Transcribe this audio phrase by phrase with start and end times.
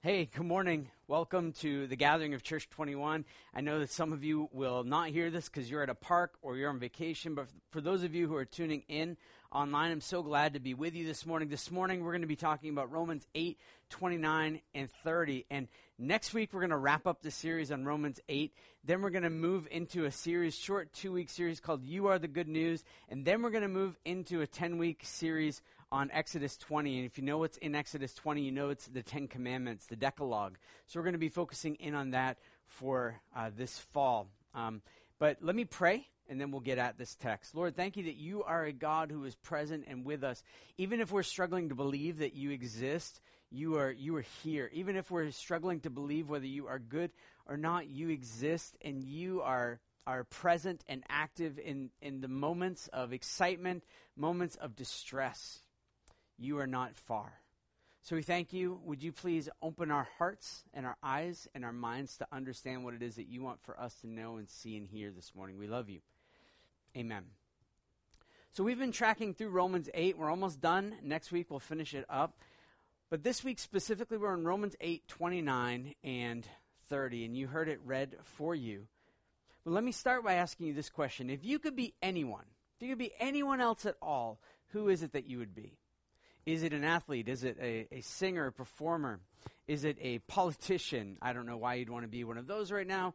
[0.00, 0.92] Hey, good morning.
[1.08, 3.24] Welcome to the gathering of Church 21.
[3.52, 6.38] I know that some of you will not hear this because you're at a park
[6.40, 9.16] or you're on vacation, but for those of you who are tuning in
[9.50, 11.48] online, I'm so glad to be with you this morning.
[11.48, 13.58] This morning, we're going to be talking about Romans 8,
[13.90, 15.46] 29, and 30.
[15.50, 15.66] And
[15.98, 18.54] next week, we're going to wrap up the series on Romans 8.
[18.84, 22.20] Then we're going to move into a series, short two week series called You Are
[22.20, 22.84] the Good News.
[23.08, 25.60] And then we're going to move into a 10 week series
[25.90, 26.98] on Exodus 20.
[26.98, 29.96] And if you know what's in Exodus 20, you know it's the Ten Commandments, the
[29.96, 30.58] Decalogue.
[30.86, 34.28] So we're going to be focusing in on that for uh, this fall.
[34.54, 34.82] Um,
[35.18, 37.54] but let me pray, and then we'll get at this text.
[37.54, 40.42] Lord, thank you that you are a God who is present and with us.
[40.76, 43.20] Even if we're struggling to believe that you exist,
[43.50, 44.70] you are, you are here.
[44.72, 47.10] Even if we're struggling to believe whether you are good
[47.46, 52.88] or not, you exist, and you are are present and active in, in the moments
[52.94, 53.84] of excitement,
[54.16, 55.60] moments of distress
[56.38, 57.32] you are not far.
[58.02, 58.80] So we thank you.
[58.84, 62.94] Would you please open our hearts and our eyes and our minds to understand what
[62.94, 65.58] it is that you want for us to know and see and hear this morning?
[65.58, 66.00] We love you.
[66.96, 67.24] Amen.
[68.52, 70.16] So we've been tracking through Romans 8.
[70.16, 70.94] We're almost done.
[71.02, 72.38] Next week we'll finish it up.
[73.10, 76.48] But this week specifically, we're in Romans 8 29 and
[76.88, 78.86] 30, and you heard it read for you.
[79.64, 82.44] But let me start by asking you this question If you could be anyone,
[82.76, 84.40] if you could be anyone else at all,
[84.72, 85.78] who is it that you would be?
[86.48, 87.28] Is it an athlete?
[87.28, 89.20] Is it a, a singer, a performer?
[89.66, 91.18] Is it a politician?
[91.20, 93.12] I don't know why you'd want to be one of those right now.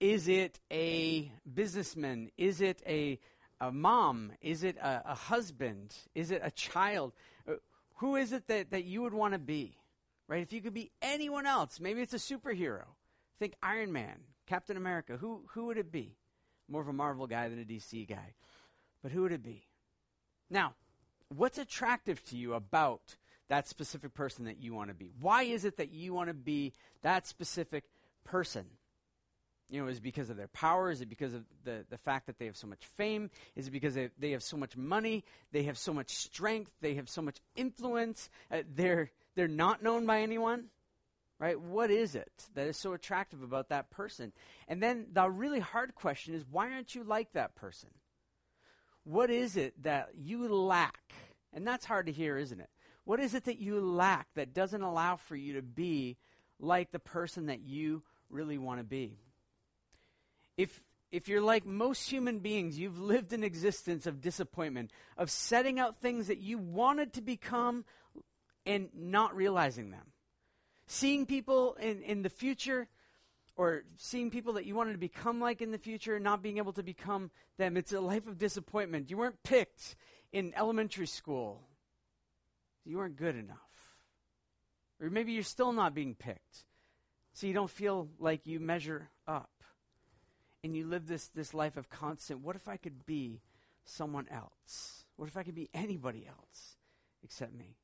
[0.00, 2.30] Is it a businessman?
[2.36, 3.18] Is it a,
[3.58, 4.32] a mom?
[4.42, 5.94] Is it a, a husband?
[6.14, 7.14] Is it a child?
[7.48, 7.54] Uh,
[7.94, 9.78] who is it that, that you would want to be?
[10.28, 10.42] Right?
[10.42, 12.84] If you could be anyone else, maybe it's a superhero.
[13.38, 15.16] Think Iron Man, Captain America.
[15.16, 16.18] Who, who would it be?
[16.68, 18.34] More of a Marvel guy than a DC guy.
[19.02, 19.64] But who would it be?
[20.50, 20.74] Now,
[21.28, 23.16] what's attractive to you about
[23.48, 25.10] that specific person that you want to be?
[25.20, 26.72] Why is it that you want to be
[27.02, 27.84] that specific
[28.24, 28.66] person?
[29.70, 30.90] You know, is it because of their power?
[30.90, 33.30] Is it because of the, the fact that they have so much fame?
[33.56, 35.24] Is it because they, they have so much money?
[35.52, 36.72] They have so much strength?
[36.80, 38.28] They have so much influence?
[38.50, 40.66] Uh, they're, they're not known by anyone?
[41.40, 41.60] Right?
[41.60, 44.32] What is it that is so attractive about that person?
[44.68, 47.90] And then the really hard question is why aren't you like that person?
[49.04, 51.12] What is it that you lack?
[51.52, 52.70] And that's hard to hear, isn't it?
[53.04, 56.16] What is it that you lack that doesn't allow for you to be
[56.58, 59.18] like the person that you really want to be?
[60.56, 65.78] If if you're like most human beings, you've lived an existence of disappointment, of setting
[65.78, 67.84] out things that you wanted to become
[68.66, 70.12] and not realizing them.
[70.88, 72.88] Seeing people in, in the future
[73.56, 76.72] or seeing people that you wanted to become like in the future not being able
[76.72, 77.76] to become them.
[77.76, 79.10] It's a life of disappointment.
[79.10, 79.96] You weren't picked
[80.32, 81.62] in elementary school,
[82.84, 83.58] you weren't good enough.
[85.00, 86.64] Or maybe you're still not being picked,
[87.32, 89.50] so you don't feel like you measure up.
[90.62, 93.42] And you live this, this life of constant, what if I could be
[93.84, 95.04] someone else?
[95.16, 96.76] What if I could be anybody else
[97.22, 97.76] except me?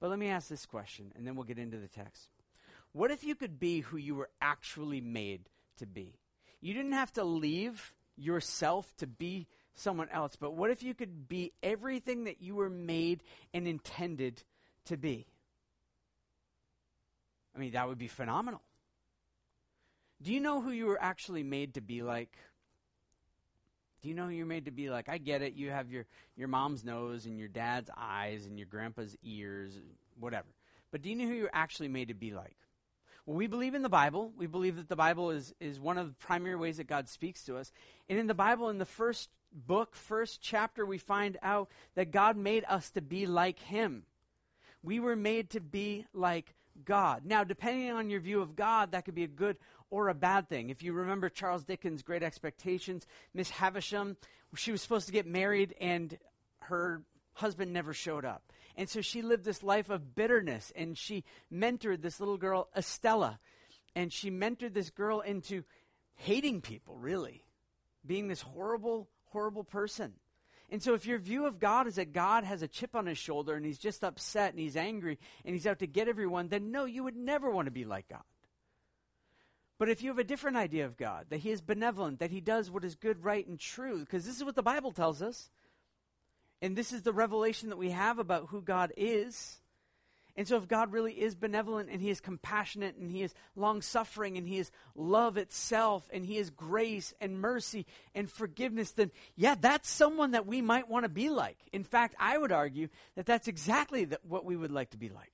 [0.00, 2.28] But let me ask this question, and then we'll get into the text.
[2.94, 6.14] What if you could be who you were actually made to be?
[6.60, 11.28] You didn't have to leave yourself to be someone else, but what if you could
[11.28, 14.44] be everything that you were made and intended
[14.84, 15.26] to be?
[17.54, 18.62] I mean, that would be phenomenal.
[20.22, 22.38] Do you know who you were actually made to be like?
[24.02, 25.08] Do you know who you're made to be like?
[25.08, 25.54] I get it.
[25.54, 26.06] You have your,
[26.36, 29.80] your mom's nose and your dad's eyes and your grandpa's ears,
[30.20, 30.48] whatever.
[30.92, 32.56] But do you know who you're actually made to be like?
[33.26, 34.32] Well, we believe in the Bible.
[34.36, 37.42] We believe that the Bible is, is one of the primary ways that God speaks
[37.44, 37.72] to us.
[38.08, 42.36] And in the Bible, in the first book, first chapter, we find out that God
[42.36, 44.04] made us to be like Him.
[44.82, 46.54] We were made to be like
[46.84, 47.24] God.
[47.24, 49.56] Now, depending on your view of God, that could be a good
[49.90, 50.70] or a bad thing.
[50.70, 54.16] If you remember Charles Dickens' Great Expectations, Miss Havisham,
[54.56, 56.18] she was supposed to get married and
[56.60, 57.02] her
[57.34, 58.52] husband never showed up.
[58.76, 63.38] And so she lived this life of bitterness and she mentored this little girl, Estella.
[63.94, 65.62] And she mentored this girl into
[66.16, 67.44] hating people, really,
[68.04, 70.14] being this horrible, horrible person.
[70.70, 73.18] And so, if your view of God is that God has a chip on his
[73.18, 76.72] shoulder and he's just upset and he's angry and he's out to get everyone, then
[76.72, 78.22] no, you would never want to be like God.
[79.78, 82.40] But if you have a different idea of God, that he is benevolent, that he
[82.40, 85.50] does what is good, right, and true, because this is what the Bible tells us,
[86.62, 89.60] and this is the revelation that we have about who God is.
[90.36, 93.82] And so, if God really is benevolent and He is compassionate and He is long
[93.82, 99.12] suffering and He is love itself and He is grace and mercy and forgiveness, then
[99.36, 101.58] yeah, that's someone that we might want to be like.
[101.72, 105.08] In fact, I would argue that that's exactly the, what we would like to be
[105.08, 105.32] like.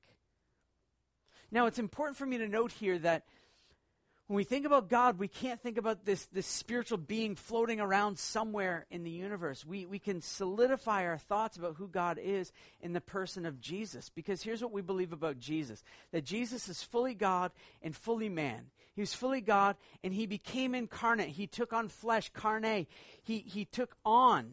[1.50, 3.24] Now, it's important for me to note here that
[4.30, 8.16] when we think about God, we can't think about this, this spiritual being floating around
[8.16, 9.66] somewhere in the universe.
[9.66, 14.08] We, we can solidify our thoughts about who God is in the person of Jesus.
[14.08, 15.82] Because here's what we believe about Jesus
[16.12, 17.50] that Jesus is fully God
[17.82, 18.66] and fully man.
[18.94, 19.74] He was fully God
[20.04, 21.30] and he became incarnate.
[21.30, 22.86] He took on flesh, carne.
[23.24, 24.52] He, he took on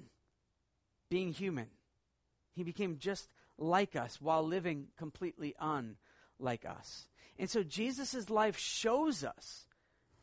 [1.11, 1.67] being human.
[2.55, 7.07] He became just like us while living completely unlike us.
[7.37, 9.66] And so Jesus' life shows us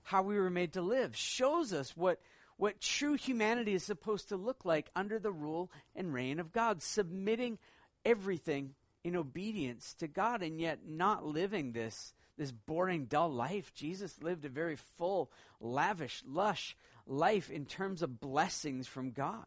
[0.04, 2.20] how we were made to live, shows us what,
[2.56, 6.82] what true humanity is supposed to look like under the rule and reign of God,
[6.82, 7.58] submitting
[8.04, 13.72] everything in obedience to God and yet not living this, this boring, dull life.
[13.74, 15.30] Jesus lived a very full,
[15.60, 16.76] lavish, lush
[17.06, 19.46] life in terms of blessings from God.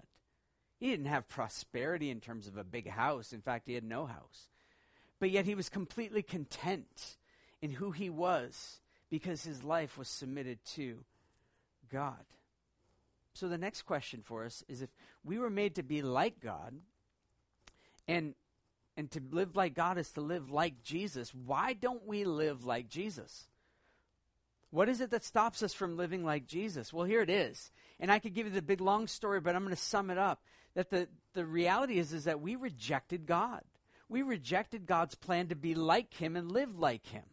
[0.80, 3.34] He didn't have prosperity in terms of a big house.
[3.34, 4.50] In fact, he had no house.
[5.20, 7.18] But yet he was completely content
[7.62, 11.04] in who he was because his life was submitted to
[11.92, 12.26] God.
[13.34, 14.90] So the next question for us is if
[15.24, 16.74] we were made to be like God
[18.08, 18.34] and
[18.98, 22.90] and to live like God is to live like Jesus, why don't we live like
[22.90, 23.48] Jesus?
[24.72, 26.92] What is it that stops us from living like Jesus?
[26.92, 27.72] Well, here it is.
[28.00, 30.18] And I could give you the big long story, but I'm going to sum it
[30.18, 30.42] up.
[30.74, 33.62] That the, the reality is, is that we rejected God.
[34.10, 37.24] We rejected God's plan to be like Him and live like Him.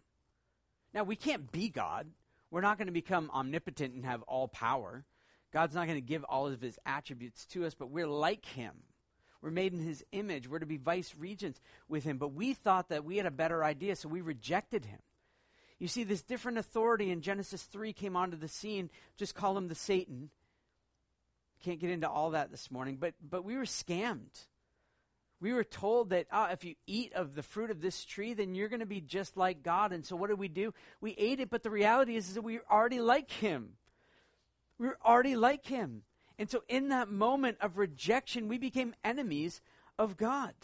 [0.94, 2.06] Now, we can't be God.
[2.50, 5.04] We're not going to become omnipotent and have all power.
[5.52, 8.72] God's not going to give all of his attributes to us, but we're like him.
[9.42, 10.48] We're made in his image.
[10.48, 12.16] We're to be vice regents with him.
[12.16, 15.00] But we thought that we had a better idea, so we rejected him.
[15.78, 18.88] You see, this different authority in Genesis 3 came onto the scene.
[19.16, 20.30] Just call him the Satan.
[21.62, 24.46] Can't get into all that this morning, but, but we were scammed.
[25.44, 28.54] We were told that oh, if you eat of the fruit of this tree, then
[28.54, 29.92] you're going to be just like God.
[29.92, 30.72] And so what did we do?
[31.02, 33.74] We ate it, but the reality is, is that we already like Him.
[34.78, 36.04] We were already like Him.
[36.38, 39.60] And so in that moment of rejection, we became enemies
[39.98, 40.54] of God.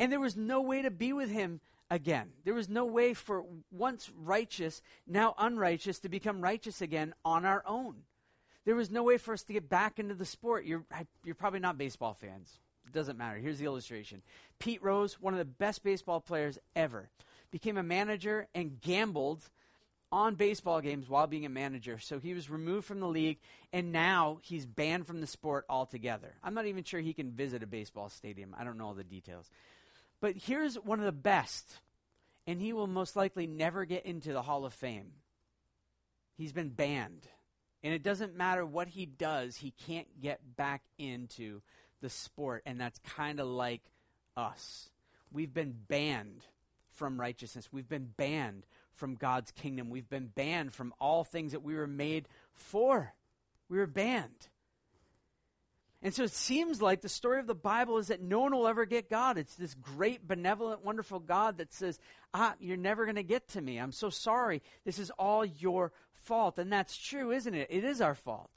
[0.00, 2.30] And there was no way to be with Him again.
[2.44, 7.62] There was no way for once righteous, now unrighteous, to become righteous again on our
[7.64, 7.98] own.
[8.64, 10.64] There was no way for us to get back into the sport.
[10.64, 10.84] You're,
[11.22, 12.58] you're probably not baseball fans.
[12.88, 13.38] It doesn't matter.
[13.38, 14.22] Here's the illustration
[14.58, 17.10] Pete Rose, one of the best baseball players ever,
[17.50, 19.48] became a manager and gambled
[20.10, 21.98] on baseball games while being a manager.
[21.98, 23.38] So he was removed from the league,
[23.72, 26.34] and now he's banned from the sport altogether.
[26.42, 28.54] I'm not even sure he can visit a baseball stadium.
[28.58, 29.50] I don't know all the details.
[30.20, 31.76] But here's one of the best,
[32.46, 35.12] and he will most likely never get into the Hall of Fame.
[36.36, 37.28] He's been banned.
[37.84, 41.60] And it doesn't matter what he does, he can't get back into
[42.00, 43.82] the sport, and that's kind of like
[44.36, 44.90] us.
[45.32, 46.42] We've been banned
[46.90, 47.68] from righteousness.
[47.72, 48.64] We've been banned
[48.94, 49.90] from God's kingdom.
[49.90, 53.12] We've been banned from all things that we were made for.
[53.68, 54.48] We were banned.
[56.00, 58.68] And so it seems like the story of the Bible is that no one will
[58.68, 59.36] ever get God.
[59.36, 61.98] It's this great, benevolent, wonderful God that says,
[62.32, 63.78] Ah, you're never going to get to me.
[63.78, 64.62] I'm so sorry.
[64.84, 66.58] This is all your fault.
[66.58, 67.66] And that's true, isn't it?
[67.70, 68.50] It is our fault.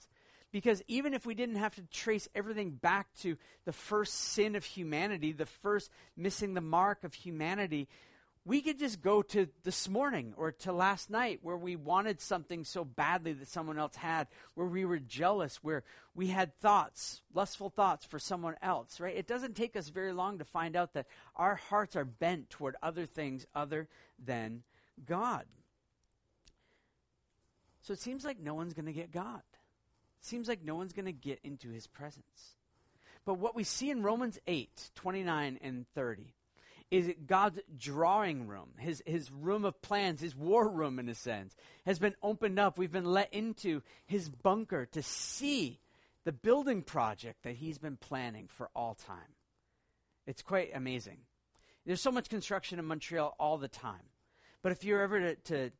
[0.51, 4.65] Because even if we didn't have to trace everything back to the first sin of
[4.65, 7.87] humanity, the first missing the mark of humanity,
[8.43, 12.63] we could just go to this morning or to last night where we wanted something
[12.63, 15.83] so badly that someone else had, where we were jealous, where
[16.15, 19.15] we had thoughts, lustful thoughts for someone else, right?
[19.15, 22.75] It doesn't take us very long to find out that our hearts are bent toward
[22.81, 23.87] other things other
[24.23, 24.63] than
[25.05, 25.45] God.
[27.83, 29.41] So it seems like no one's going to get God
[30.23, 32.55] seems like no one's going to get into his presence.
[33.25, 36.33] But what we see in Romans 8, 29 and 30,
[36.89, 41.55] is God's drawing room, his, his room of plans, his war room in a sense,
[41.85, 42.77] has been opened up.
[42.77, 45.79] We've been let into his bunker to see
[46.25, 49.35] the building project that he's been planning for all time.
[50.27, 51.19] It's quite amazing.
[51.85, 54.11] There's so much construction in Montreal all the time.
[54.61, 55.71] But if you're ever to, to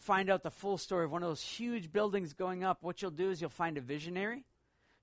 [0.00, 3.10] find out the full story of one of those huge buildings going up, what you'll
[3.10, 4.44] do is you'll find a visionary,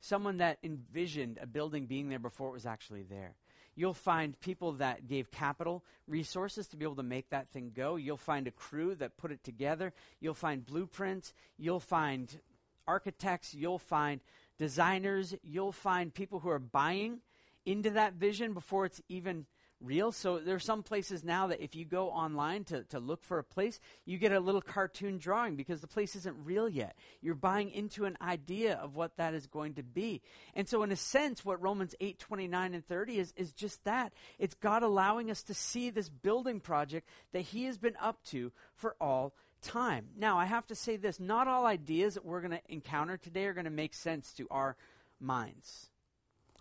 [0.02, 3.36] someone that envisioned a building being there before it was actually there.
[3.76, 7.96] You'll find people that gave capital resources to be able to make that thing go.
[7.96, 9.94] You'll find a crew that put it together.
[10.20, 11.32] You'll find blueprints.
[11.60, 12.40] You'll find
[12.88, 13.54] architects.
[13.54, 14.20] You'll find
[14.58, 15.36] designers.
[15.44, 17.20] You'll find people who are buying
[17.68, 19.46] into that vision before it's even
[19.82, 20.12] real.
[20.12, 23.40] So there are some places now that if you go online to, to look for
[23.40, 26.96] a place, you get a little cartoon drawing because the place isn't real yet.
[27.22, 30.22] You're buying into an idea of what that is going to be.
[30.54, 34.14] And so in a sense, what Romans 8, 29 and 30 is, is just that.
[34.40, 38.52] It's God allowing us to see this building project that he has been up to
[38.76, 40.08] for all time.
[40.18, 43.46] Now, I have to say this, not all ideas that we're going to encounter today
[43.46, 44.76] are going to make sense to our
[45.20, 45.90] minds.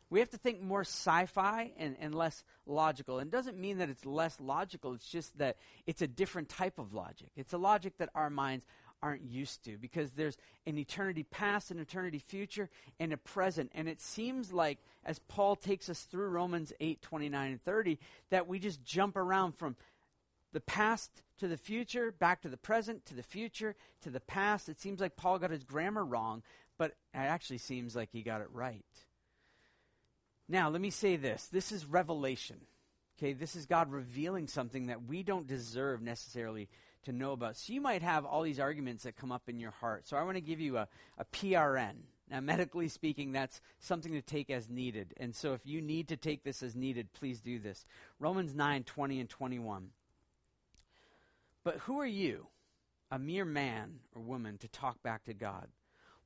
[0.09, 3.19] We have to think more sci fi and, and less logical.
[3.19, 6.79] And it doesn't mean that it's less logical, it's just that it's a different type
[6.79, 7.31] of logic.
[7.37, 8.67] It's a logic that our minds
[9.03, 10.37] aren't used to because there's
[10.67, 13.71] an eternity past, an eternity future, and a present.
[13.75, 17.99] And it seems like, as Paul takes us through Romans 8 29 and 30,
[18.31, 19.77] that we just jump around from
[20.53, 24.69] the past to the future, back to the present, to the future, to the past.
[24.69, 26.43] It seems like Paul got his grammar wrong,
[26.79, 28.85] but it actually seems like he got it right.
[30.49, 32.59] Now, let me say this this is revelation.
[33.19, 36.69] Okay, this is God revealing something that we don't deserve necessarily
[37.05, 37.57] to know about.
[37.57, 40.07] So you might have all these arguments that come up in your heart.
[40.07, 41.95] So I want to give you a, a PRN.
[42.31, 45.15] Now, medically speaking, that's something to take as needed.
[45.17, 47.87] And so if you need to take this as needed, please do this.
[48.19, 49.89] Romans 9 20 and 21.
[51.65, 52.49] But who are you,
[53.11, 55.69] a mere man or woman, to talk back to God?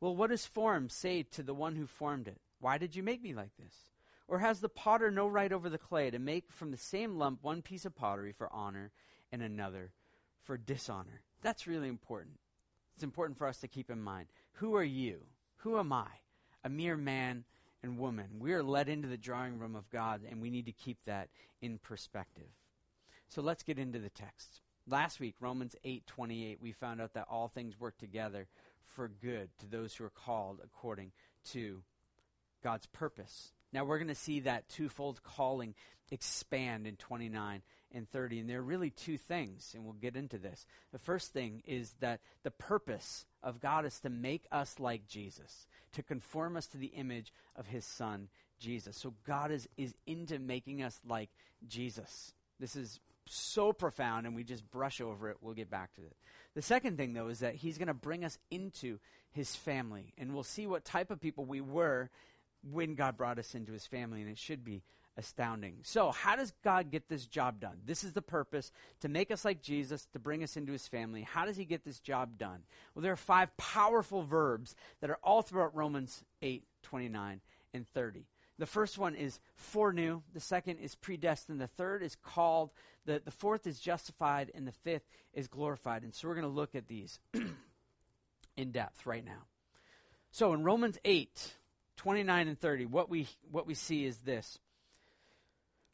[0.01, 2.41] Well, what does form say to the one who formed it?
[2.59, 3.90] Why did you make me like this?
[4.31, 7.43] Or has the potter no right over the clay to make from the same lump
[7.43, 8.93] one piece of pottery for honor
[9.33, 9.91] and another
[10.45, 11.23] for dishonor?
[11.43, 12.39] That's really important.
[12.95, 14.29] It's important for us to keep in mind.
[14.55, 15.23] Who are you?
[15.59, 16.07] Who am I?
[16.63, 17.43] A mere man
[17.83, 18.39] and woman.
[18.39, 21.29] We are led into the drawing room of God, and we need to keep that
[21.61, 22.53] in perspective.
[23.27, 24.61] So let's get into the text.
[24.87, 28.47] Last week, Romans 8:28, we found out that all things work together
[28.85, 31.11] for good to those who are called according
[31.47, 31.83] to
[32.63, 33.53] God's purpose.
[33.73, 35.75] Now we're going to see that twofold calling
[36.11, 37.63] expand in 29
[37.93, 38.41] and 30.
[38.41, 40.67] And there are really two things, and we'll get into this.
[40.93, 45.67] The first thing is that the purpose of God is to make us like Jesus,
[45.93, 48.97] to conform us to the image of his son, Jesus.
[48.97, 51.31] So God is, is into making us like
[51.67, 52.33] Jesus.
[52.59, 55.39] This is so profound, and we just brush over it.
[55.41, 56.17] We'll get back to it.
[56.55, 58.99] The second thing, though, is that he's going to bring us into
[59.33, 62.11] his family, and we'll see what type of people we were
[62.69, 64.83] when God brought us into his family, and it should be
[65.17, 65.79] astounding.
[65.83, 67.79] So, how does God get this job done?
[67.85, 71.23] This is the purpose to make us like Jesus, to bring us into his family.
[71.23, 72.61] How does he get this job done?
[72.95, 77.41] Well, there are five powerful verbs that are all throughout Romans 8, 29,
[77.75, 78.27] and 30.
[78.59, 80.21] The first one is foreknew.
[80.35, 81.61] The second is predestined.
[81.61, 82.71] The third is called.
[83.07, 84.51] The, the fourth is justified.
[84.55, 86.03] And the fifth is glorified.
[86.03, 87.21] And so we're going to look at these
[88.59, 89.47] in depth right now.
[90.31, 91.55] So in Romans 8,
[92.01, 94.59] 29 and 30, what we, what we see is this.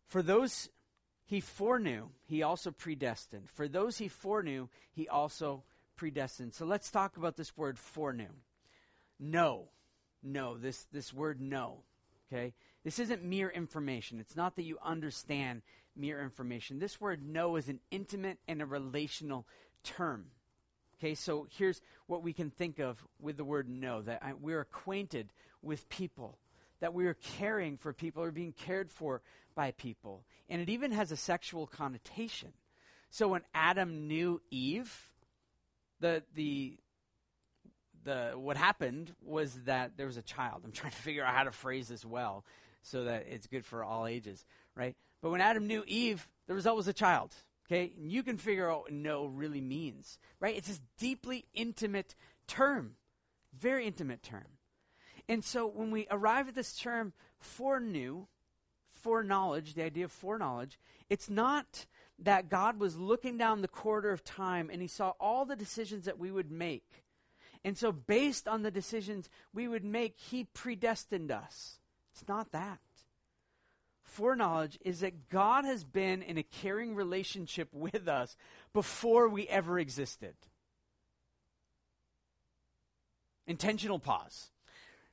[0.07, 0.69] For those
[1.25, 3.51] he foreknew, he also predestined.
[3.51, 5.65] For those he foreknew, he also
[5.97, 6.55] predestined.
[6.55, 8.31] So let's talk about this word foreknew.
[9.19, 9.65] Know.
[10.23, 10.57] Know.
[10.57, 11.79] This, this word know.
[12.33, 12.55] Okay?
[12.85, 14.21] This isn't mere information.
[14.21, 15.63] It's not that you understand
[15.97, 16.79] mere information.
[16.79, 19.45] This word know is an intimate and a relational
[19.83, 20.27] term.
[20.99, 24.61] Okay, so here's what we can think of with the word know that I, we're
[24.61, 26.39] acquainted with people,
[26.81, 29.21] that we are caring for people or being cared for
[29.55, 30.25] by people.
[30.49, 32.53] And it even has a sexual connotation.
[33.11, 35.11] So when Adam knew Eve,
[36.01, 36.79] the, the,
[38.05, 40.63] the, what happened was that there was a child.
[40.65, 42.45] I'm trying to figure out how to phrase this well
[42.83, 44.95] so that it's good for all ages, right?
[45.21, 47.35] But when Adam knew Eve, the result was a child.
[47.67, 47.93] Okay?
[47.99, 50.57] And you can figure out what know really means, right?
[50.57, 52.15] It's this deeply intimate
[52.47, 52.97] term,
[53.59, 54.47] very intimate term.
[55.29, 58.27] And so when we arrive at this term for foreknew,
[58.91, 60.79] foreknowledge, the idea of foreknowledge,
[61.11, 61.87] it's not
[62.19, 66.05] that God was looking down the corridor of time and he saw all the decisions
[66.05, 67.05] that we would make.
[67.65, 71.81] And so, based on the decisions we would make, he predestined us.
[72.13, 72.79] It's not that.
[74.17, 78.37] Foreknowledge is that God has been in a caring relationship with us
[78.73, 80.35] before we ever existed.
[83.47, 84.51] Intentional pause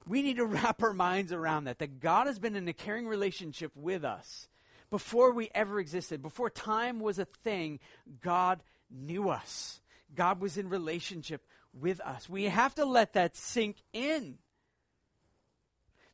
[0.08, 3.08] we need to wrap our minds around that, that God has been in a caring
[3.08, 4.48] relationship with us
[4.90, 6.22] before we ever existed.
[6.22, 7.80] Before time was a thing,
[8.22, 9.82] God knew us.
[10.16, 11.42] God was in relationship
[11.74, 12.30] with us.
[12.30, 14.38] We have to let that sink in.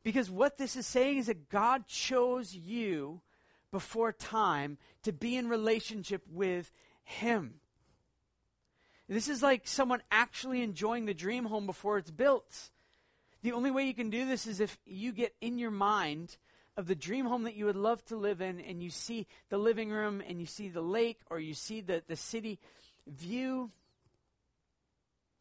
[0.02, 3.20] Because what this is saying is that God chose you
[3.70, 6.72] before time to be in relationship with
[7.04, 7.60] Him.
[9.08, 12.70] This is like someone actually enjoying the dream home before it's built.
[13.42, 16.36] The only way you can do this is if you get in your mind
[16.76, 19.58] of the dream home that you would love to live in, and you see the
[19.58, 22.58] living room, and you see the lake, or you see the, the city
[23.06, 23.70] view,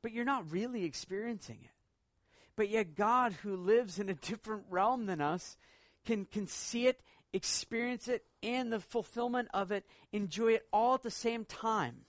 [0.01, 1.78] but you're not really experiencing it.
[2.59, 5.55] But yet, God, who lives in a different realm than us,
[6.05, 6.99] can, can see it,
[7.31, 12.01] experience it, and the fulfillment of it, enjoy it all at the same time.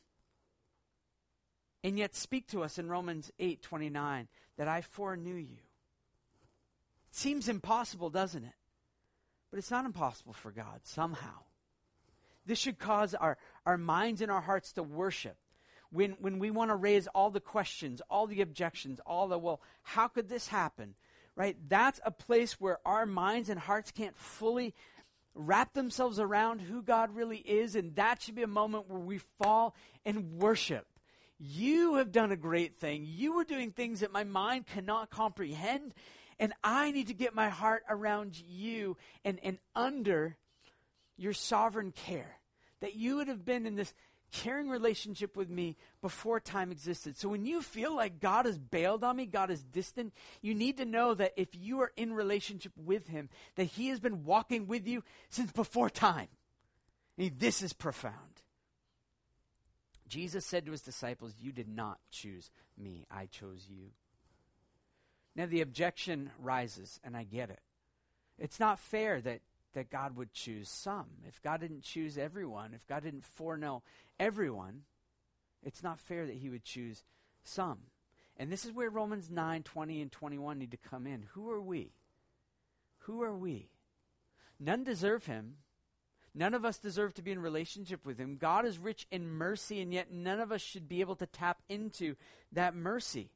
[1.84, 4.26] And yet speak to us in Romans 8 29
[4.56, 5.58] that I foreknew you.
[7.10, 8.56] It seems impossible, doesn't it?
[9.52, 11.44] But it's not impossible for God, somehow.
[12.44, 15.36] This should cause our, our minds and our hearts to worship.
[15.92, 19.60] When, when we want to raise all the questions, all the objections, all the, well,
[19.82, 20.94] how could this happen?
[21.34, 21.56] Right?
[21.68, 24.74] That's a place where our minds and hearts can't fully
[25.34, 29.18] wrap themselves around who God really is, and that should be a moment where we
[29.38, 30.86] fall and worship.
[31.38, 33.06] You have done a great thing.
[33.08, 35.94] You are doing things that my mind cannot comprehend,
[36.38, 40.36] and I need to get my heart around you and, and under
[41.16, 42.36] your sovereign care.
[42.80, 43.92] That you would have been in this
[44.32, 47.16] caring relationship with me before time existed.
[47.16, 50.76] So when you feel like God has bailed on me, God is distant, you need
[50.78, 54.66] to know that if you are in relationship with Him, that He has been walking
[54.66, 56.28] with you since before time.
[57.18, 58.42] I mean, this is profound.
[60.10, 63.92] Jesus said to his disciples, You did not choose me, I chose you.
[65.36, 67.60] Now the objection rises, and I get it.
[68.38, 69.40] It's not fair that
[69.74, 71.06] that God would choose some.
[71.26, 73.82] If God didn't choose everyone, if God didn't foreknow
[74.18, 74.82] everyone,
[75.62, 77.04] it's not fair that he would choose
[77.44, 77.78] some.
[78.36, 81.26] And this is where Romans 9, 20, and 21 need to come in.
[81.34, 81.92] Who are we?
[83.00, 83.68] Who are we?
[84.58, 85.56] None deserve him.
[86.34, 88.36] None of us deserve to be in relationship with him.
[88.36, 91.58] God is rich in mercy, and yet none of us should be able to tap
[91.68, 92.14] into
[92.52, 93.30] that mercy.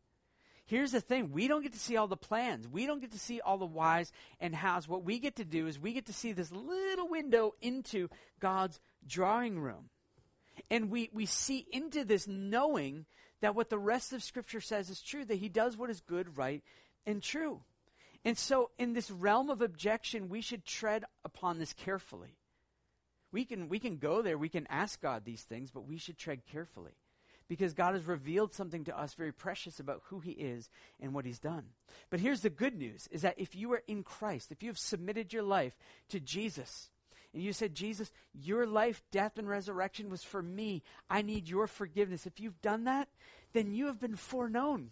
[0.66, 3.18] Here's the thing we don't get to see all the plans, we don't get to
[3.18, 4.88] see all the whys and hows.
[4.88, 8.08] What we get to do is we get to see this little window into
[8.40, 9.90] God's drawing room.
[10.70, 13.06] And we, we see into this knowing
[13.40, 16.38] that what the rest of Scripture says is true, that He does what is good,
[16.38, 16.62] right,
[17.04, 17.60] and true.
[18.24, 22.38] And so, in this realm of objection, we should tread upon this carefully.
[23.32, 26.16] We can, we can go there, we can ask God these things, but we should
[26.16, 26.94] tread carefully
[27.48, 30.70] because God has revealed something to us very precious about who he is
[31.00, 31.64] and what he's done.
[32.10, 34.78] But here's the good news is that if you are in Christ, if you have
[34.78, 35.76] submitted your life
[36.08, 36.90] to Jesus,
[37.32, 40.84] and you said, Jesus, your life, death, and resurrection was for me.
[41.10, 42.26] I need your forgiveness.
[42.26, 43.08] If you've done that,
[43.52, 44.90] then you have been foreknown.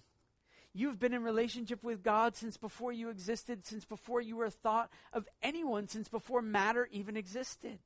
[0.74, 4.90] You've been in relationship with God since before you existed, since before you were thought
[5.12, 7.78] of anyone, since before matter even existed.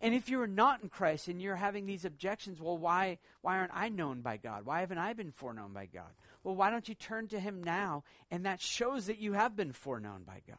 [0.00, 3.74] And if you're not in Christ and you're having these objections, well, why, why aren't
[3.74, 4.64] I known by God?
[4.64, 6.10] Why haven't I been foreknown by God?
[6.44, 8.04] Well, why don't you turn to Him now?
[8.30, 10.58] And that shows that you have been foreknown by God.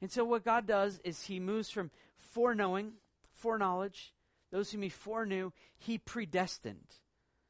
[0.00, 2.92] And so, what God does is He moves from foreknowing,
[3.32, 4.12] foreknowledge,
[4.50, 6.94] those whom He foreknew, He predestined.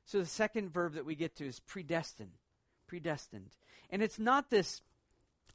[0.04, 2.32] So, the second verb that we get to is predestined.
[2.86, 3.50] Predestined.
[3.90, 4.82] And it's not this,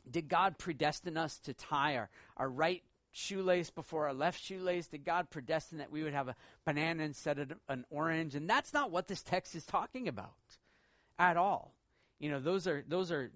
[0.09, 2.83] did God predestine us to tie our, our right
[3.13, 4.87] shoelace before our left shoelace?
[4.87, 8.35] Did God predestine that we would have a banana instead of an orange?
[8.35, 10.33] And that's not what this text is talking about
[11.17, 11.73] at all.
[12.19, 13.31] You know, those are those are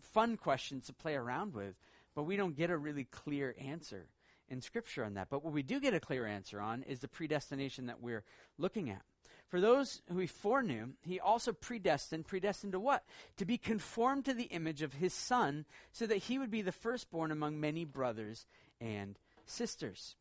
[0.00, 1.74] fun questions to play around with,
[2.14, 4.06] but we don't get a really clear answer
[4.48, 5.28] in scripture on that.
[5.30, 8.24] But what we do get a clear answer on is the predestination that we're
[8.58, 9.02] looking at.
[9.48, 12.26] For those who he foreknew, he also predestined.
[12.26, 13.04] Predestined to what?
[13.36, 16.72] To be conformed to the image of his son, so that he would be the
[16.72, 18.46] firstborn among many brothers
[18.82, 20.16] and sisters.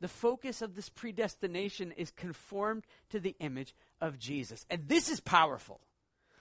[0.00, 4.66] The focus of this predestination is conformed to the image of Jesus.
[4.68, 5.80] And this is powerful.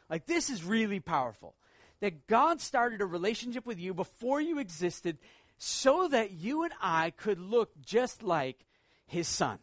[0.09, 1.55] Like, this is really powerful.
[2.01, 5.17] That God started a relationship with you before you existed
[5.57, 8.65] so that you and I could look just like
[9.07, 9.59] his son.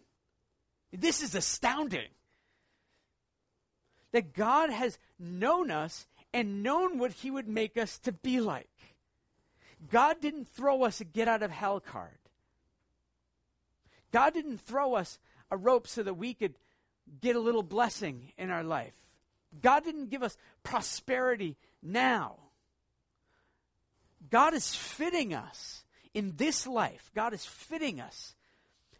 [0.91, 2.09] This is astounding.
[4.13, 8.69] That God has known us and known what he would make us to be like.
[9.91, 12.19] God didn't throw us a get out of hell card.
[14.13, 15.19] God didn't throw us
[15.51, 16.55] a rope so that we could
[17.21, 18.95] get a little blessing in our life.
[19.61, 22.37] God didn't give us prosperity now.
[24.31, 27.11] God is fitting us in this life.
[27.15, 28.35] God is fitting us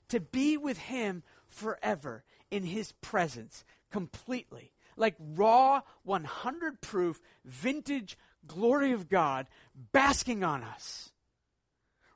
[0.09, 4.73] to be with Him forever in His presence completely.
[4.97, 9.47] Like raw, 100 proof, vintage glory of God
[9.93, 11.13] basking on us,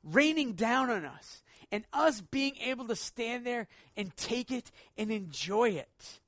[0.02, 5.10] raining down on us, and us being able to stand there and take it and
[5.10, 6.20] enjoy it.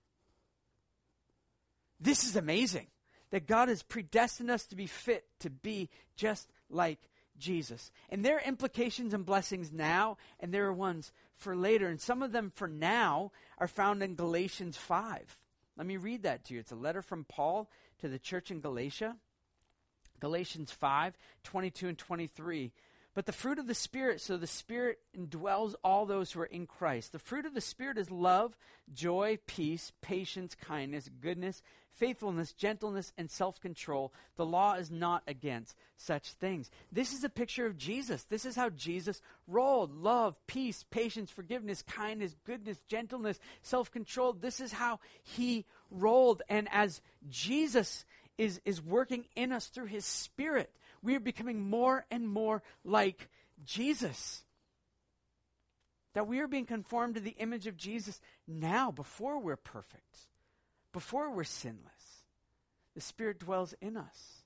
[2.00, 2.86] This is amazing
[3.30, 6.98] that God has predestined us to be fit to be just like
[7.38, 7.90] Jesus.
[8.08, 11.88] And there are implications and blessings now, and there are ones for later.
[11.88, 15.38] And some of them for now are found in Galatians 5.
[15.76, 16.60] Let me read that to you.
[16.60, 19.16] It's a letter from Paul to the church in Galatia.
[20.20, 22.72] Galatians 5 22 and 23.
[23.14, 26.66] But the fruit of the Spirit, so the Spirit indwells all those who are in
[26.66, 27.10] Christ.
[27.10, 28.56] The fruit of the Spirit is love,
[28.94, 31.60] joy, peace, patience, kindness, goodness,
[31.98, 34.12] faithfulness, gentleness, and self control.
[34.36, 36.70] The law is not against such things.
[36.92, 38.22] This is a picture of Jesus.
[38.22, 44.32] This is how Jesus rolled love, peace, patience, forgiveness, kindness, goodness, gentleness, self control.
[44.32, 46.42] This is how he rolled.
[46.48, 48.04] And as Jesus
[48.38, 50.70] is, is working in us through his Spirit,
[51.02, 53.28] we are becoming more and more like
[53.64, 54.44] Jesus.
[56.14, 60.26] That we are being conformed to the image of Jesus now, before we're perfect,
[60.92, 62.22] before we're sinless.
[62.94, 64.42] The Spirit dwells in us.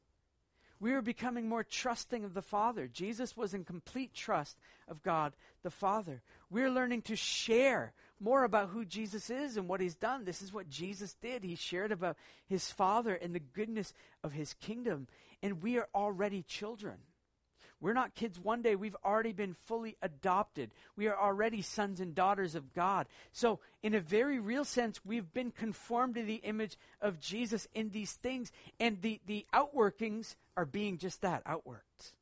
[0.81, 2.89] We are becoming more trusting of the Father.
[2.89, 6.23] Jesus was in complete trust of God the Father.
[6.51, 10.25] We're learning to share more about who Jesus is and what he's done.
[10.25, 11.43] This is what Jesus did.
[11.43, 15.09] He shared about his Father and the goodness of his kingdom
[15.43, 16.99] and we are already children.
[17.81, 18.77] We're not kids one day.
[18.77, 20.71] We've already been fully adopted.
[20.97, 23.09] We are already sons and daughters of God.
[23.33, 27.91] So, in a very real sense, we've been conformed to the image of Jesus in
[27.91, 32.13] these things, and the, the outworkings are being just that outworked.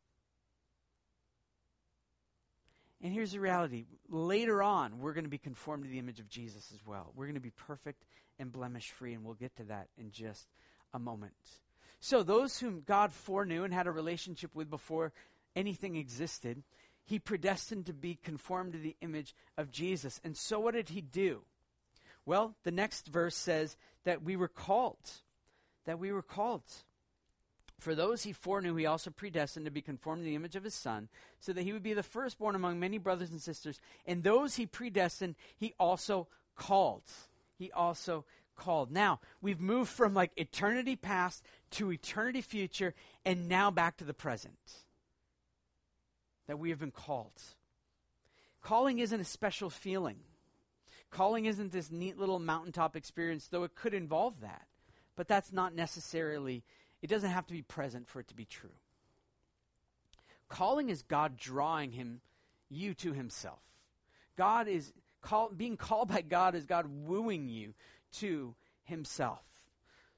[3.02, 6.28] And here's the reality later on, we're going to be conformed to the image of
[6.28, 7.12] Jesus as well.
[7.14, 8.04] We're going to be perfect
[8.38, 10.46] and blemish free, and we'll get to that in just
[10.92, 11.32] a moment.
[12.00, 15.12] So, those whom God foreknew and had a relationship with before
[15.54, 16.62] anything existed,
[17.04, 20.20] he predestined to be conformed to the image of Jesus.
[20.24, 21.42] And so, what did he do?
[22.24, 25.10] Well, the next verse says that we were called.
[25.86, 26.62] That we were called.
[27.80, 30.74] For those he foreknew, he also predestined to be conformed to the image of his
[30.74, 31.08] Son,
[31.40, 33.80] so that he would be the firstborn among many brothers and sisters.
[34.06, 37.04] And those he predestined, he also called.
[37.58, 38.92] He also called.
[38.92, 44.14] Now, we've moved from like eternity past to eternity future and now back to the
[44.14, 44.58] present.
[46.46, 47.40] That we have been called.
[48.62, 50.18] Calling isn't a special feeling.
[51.10, 54.66] Calling isn't this neat little mountaintop experience, though it could involve that.
[55.16, 56.62] But that's not necessarily,
[57.02, 58.70] it doesn't have to be present for it to be true.
[60.48, 62.20] Calling is God drawing him,
[62.68, 63.62] you to himself.
[64.36, 67.74] God is call, being called by God is God wooing you
[68.14, 69.44] to himself.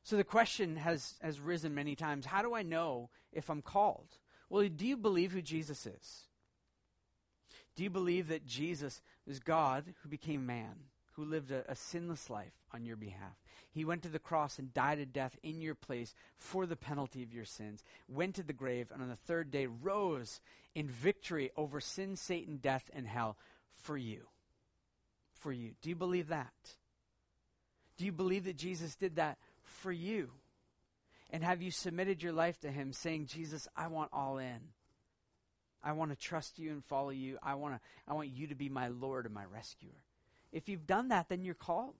[0.03, 4.19] So the question has, has risen many times how do I know if I'm called?
[4.49, 6.25] Well, do you believe who Jesus is?
[7.75, 10.75] Do you believe that Jesus is God who became man,
[11.13, 13.37] who lived a, a, sinless life on your behalf?
[13.71, 17.23] He went to the cross and died a death in your place for the penalty
[17.23, 20.41] of your sins, went to the grave, and on the third day rose
[20.75, 23.37] in victory over sin, Satan, death, and hell
[23.75, 24.27] for you.
[25.35, 25.73] For you.
[25.81, 26.53] Do you believe that?
[27.99, 30.31] Do you believe that Jesus did that for you?
[31.31, 34.61] And have you submitted your life to Him, saying, Jesus, I want all in.
[35.83, 37.39] I want to trust you and follow you.
[37.43, 39.91] I want to I want you to be my Lord and my rescuer.
[40.53, 41.95] If you've done that, then you're called.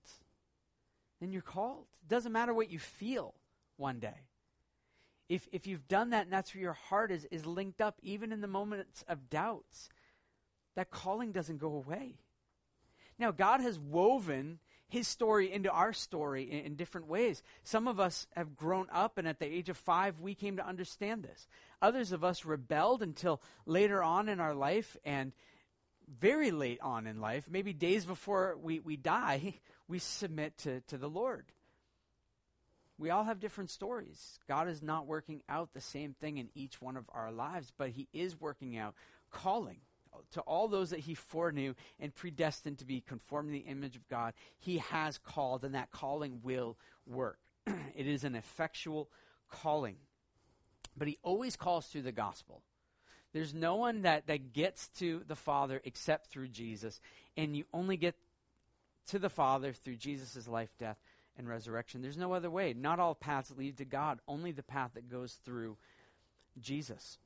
[1.21, 1.87] Then you're called.
[2.03, 3.35] It doesn't matter what you feel
[3.77, 4.27] one day.
[5.29, 8.33] If if you've done that and that's where your heart is is linked up, even
[8.33, 9.89] in the moments of doubts,
[10.75, 12.17] that calling doesn't go away.
[13.19, 17.43] Now, God has woven his story into our story in, in, different ways.
[17.63, 20.67] Some of us have grown up, and at the age of five, we came to
[20.67, 21.47] understand this.
[21.81, 25.33] Others of us rebelled until later on in our life, and
[26.19, 29.55] very late on in life, maybe days before we, we die,
[29.89, 31.47] we submit to, to the Lord.
[32.99, 34.39] We all have different stories.
[34.47, 37.91] God is not working out the same thing in each one of our lives, but
[37.91, 38.95] He is working out
[39.31, 39.81] calling
[40.33, 44.09] to all those that he foreknew and predestined to be conformed to the image of
[44.09, 47.39] God, he has called, and that calling will work.
[47.67, 49.09] it is an effectual
[49.51, 49.97] calling.
[50.97, 52.63] But he always calls through the gospel.
[53.33, 57.01] There's no one that, that gets to the Father except through Jesus,
[57.37, 58.15] and you only get
[59.09, 60.99] to the Father through Jesus' life, death,
[61.37, 62.03] and resurrection.
[62.03, 62.75] There's no other way.
[62.75, 65.77] Not all paths lead to God, only the path that goes through
[66.61, 67.19] Jesus.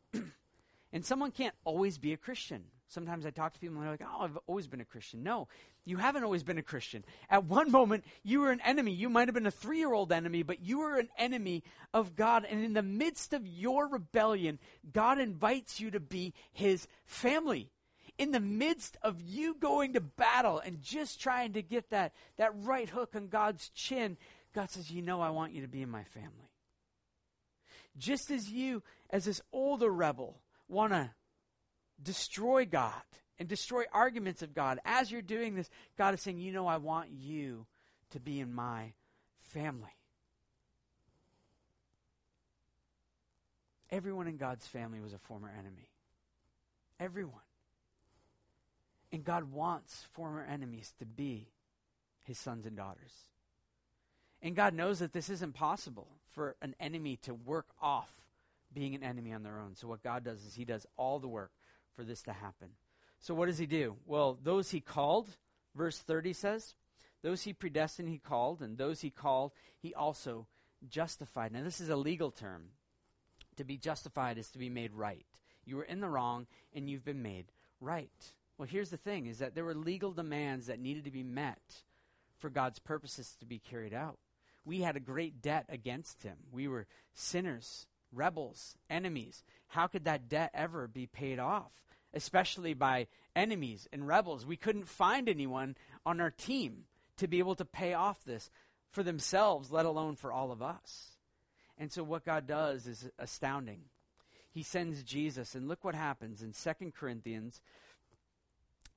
[0.93, 2.65] and someone can't always be a Christian.
[2.89, 5.25] Sometimes I talk to people and they're like, oh, I've always been a Christian.
[5.25, 5.49] No,
[5.85, 7.05] you haven't always been a Christian.
[7.29, 8.93] At one moment, you were an enemy.
[8.93, 12.15] You might have been a three year old enemy, but you were an enemy of
[12.15, 12.47] God.
[12.49, 14.61] And in the midst of your rebellion,
[14.93, 17.71] God invites you to be his family.
[18.19, 22.53] In the midst of you going to battle and just trying to get that, that
[22.55, 24.17] right hook on God's chin,
[24.55, 26.51] God says, You know, I want you to be in my family.
[27.99, 31.11] Just as you, as this older rebel, want to
[32.03, 32.93] destroy God
[33.39, 34.79] and destroy arguments of God.
[34.85, 37.67] As you're doing this, God is saying, You know, I want you
[38.11, 38.93] to be in my
[39.53, 39.91] family.
[43.91, 45.91] Everyone in God's family was a former enemy.
[46.99, 47.35] Everyone.
[49.13, 51.49] And God wants former enemies to be
[52.25, 53.13] his sons and daughters.
[54.43, 58.13] And God knows that this isn't possible for an enemy to work off
[58.73, 59.75] being an enemy on their own.
[59.75, 61.53] So, what God does is he does all the work
[61.97, 62.69] for this to happen.
[63.21, 63.97] So, what does he do?
[64.07, 65.29] Well, those he called,
[65.75, 66.75] verse 30 says,
[67.23, 70.47] those he predestined, he called, and those he called, he also
[70.89, 71.53] justified.
[71.53, 72.67] Now, this is a legal term.
[73.57, 75.27] To be justified is to be made right.
[75.65, 77.47] You were in the wrong, and you've been made
[77.81, 78.11] right.
[78.59, 81.83] Well, here's the thing is that there were legal demands that needed to be met
[82.39, 84.19] for God's purposes to be carried out.
[84.65, 86.37] We had a great debt against him.
[86.53, 89.45] We were sinners, rebels, enemies.
[89.69, 91.73] How could that debt ever be paid off?
[92.15, 94.47] Especially by enemies and rebels.
[94.47, 96.85] We couldn't find anyone on our team
[97.19, 98.51] to be able to pay off this
[98.91, 101.17] for themselves, let alone for all of us.
[101.79, 103.81] And so what God does is astounding.
[104.51, 107.61] He sends Jesus, and look what happens in 2 Corinthians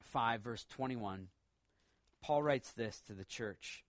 [0.04, 1.28] 5, verse 21.
[2.22, 3.84] Paul writes this to the church.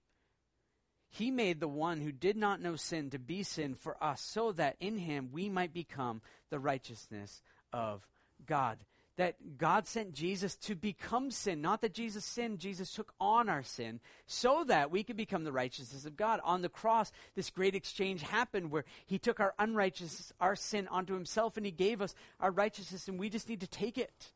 [1.11, 4.53] He made the one who did not know sin to be sin for us, so
[4.53, 7.43] that in him we might become the righteousness
[7.73, 8.07] of
[8.47, 8.79] God
[9.21, 11.61] that God sent Jesus to become sin.
[11.61, 15.53] Not that Jesus sinned, Jesus took on our sin so that we could become the
[15.53, 16.41] righteousness of God.
[16.43, 21.13] On the cross, this great exchange happened where he took our unrighteousness, our sin onto
[21.13, 24.33] himself, and he gave us our righteousness, and we just need to take it.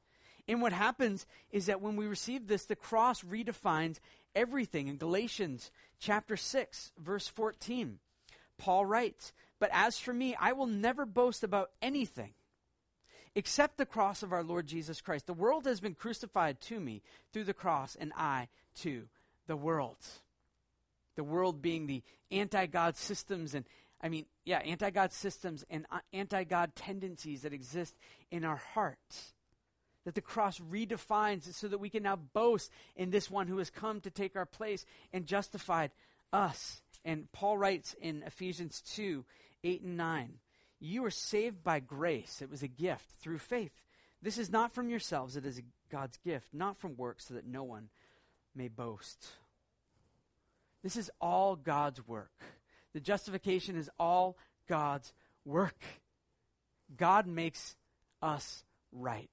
[0.47, 4.01] And what happens is that when we receive this, the cross redefines
[4.35, 4.89] everything.
[4.89, 7.99] In Galatians chapter 6, verse 14,
[8.59, 12.35] Paul writes, But as for me, I will never boast about anything
[13.35, 15.27] except the cross of our Lord Jesus Christ.
[15.27, 19.09] The world has been crucified to me through the cross, and I to
[19.47, 19.97] the world.
[21.17, 23.65] The world being the anti God systems and,
[24.03, 27.95] I mean, yeah, anti God systems and uh, anti God tendencies that exist
[28.31, 29.33] in our hearts.
[30.05, 33.71] That the cross redefines so that we can now boast in this one who has
[33.71, 35.91] come to take our place and justified
[36.33, 36.83] us.
[37.05, 39.25] And Paul writes in Ephesians 2
[39.63, 40.39] 8 and 9
[40.85, 42.43] you were saved by grace.
[42.43, 43.73] It was a gift through faith.
[44.21, 47.63] This is not from yourselves, it is God's gift, not from works, so that no
[47.63, 47.89] one
[48.55, 49.27] may boast.
[50.83, 52.33] This is all God's work.
[52.93, 54.37] The justification is all
[54.69, 55.13] God's
[55.45, 55.83] work.
[56.97, 57.77] God makes
[58.23, 59.29] us right.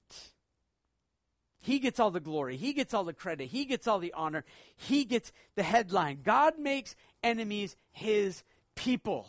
[1.62, 2.56] He gets all the glory.
[2.56, 3.46] He gets all the credit.
[3.46, 4.44] He gets all the honor.
[4.74, 6.18] He gets the headline.
[6.24, 8.42] God makes enemies his
[8.74, 9.28] people.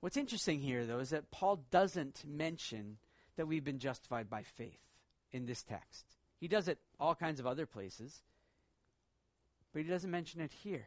[0.00, 2.98] What's interesting here, though, is that Paul doesn't mention
[3.36, 4.80] that we've been justified by faith
[5.32, 6.04] in this text.
[6.38, 8.22] He does it all kinds of other places,
[9.72, 10.86] but he doesn't mention it here.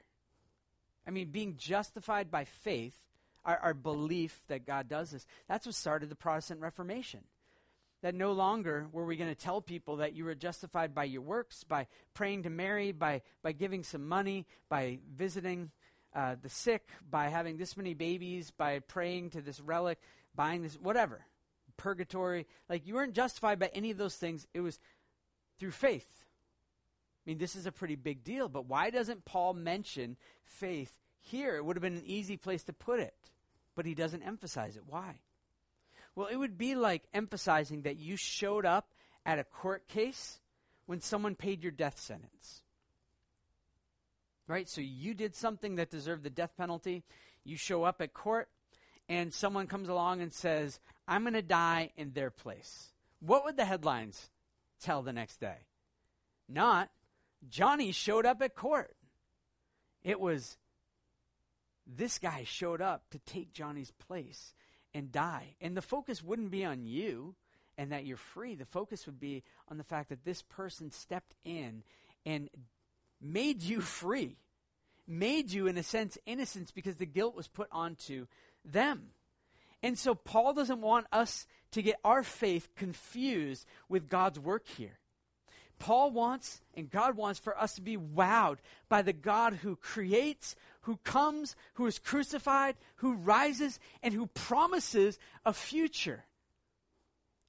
[1.05, 2.95] I mean, being justified by faith,
[3.43, 7.21] our, our belief that God does this, that's what started the Protestant Reformation.
[8.01, 11.21] That no longer were we going to tell people that you were justified by your
[11.21, 15.71] works, by praying to Mary, by, by giving some money, by visiting
[16.13, 19.99] uh, the sick, by having this many babies, by praying to this relic,
[20.35, 21.25] buying this, whatever.
[21.77, 22.45] Purgatory.
[22.69, 24.45] Like, you weren't justified by any of those things.
[24.53, 24.79] It was
[25.59, 26.07] through faith.
[27.25, 31.55] I mean, this is a pretty big deal, but why doesn't Paul mention faith here?
[31.55, 33.15] It would have been an easy place to put it,
[33.75, 34.83] but he doesn't emphasize it.
[34.85, 35.21] Why?
[36.15, 38.89] Well, it would be like emphasizing that you showed up
[39.25, 40.39] at a court case
[40.85, 42.61] when someone paid your death sentence.
[44.47, 44.69] Right?
[44.69, 47.03] So you did something that deserved the death penalty.
[47.43, 48.47] You show up at court,
[49.09, 52.91] and someone comes along and says, I'm going to die in their place.
[53.19, 54.29] What would the headlines
[54.81, 55.57] tell the next day?
[56.47, 56.89] Not,
[57.49, 58.95] Johnny showed up at court.
[60.03, 60.57] It was,
[61.87, 64.53] this guy showed up to take Johnny's place
[64.95, 65.55] and die.
[65.61, 67.35] And the focus wouldn't be on you
[67.77, 68.55] and that you're free.
[68.55, 71.83] The focus would be on the fact that this person stepped in
[72.25, 72.49] and
[73.21, 74.37] made you free,
[75.05, 78.25] made you, in a sense, innocent because the guilt was put onto
[78.63, 79.09] them.
[79.83, 84.97] And so Paul doesn't want us to get our faith confused with God's work here.
[85.79, 88.57] Paul wants and God wants for us to be wowed
[88.89, 95.19] by the God who creates, who comes, who is crucified, who rises, and who promises
[95.45, 96.25] a future.